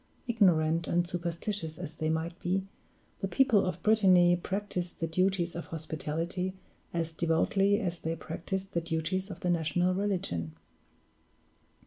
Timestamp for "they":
1.97-2.09, 7.99-8.15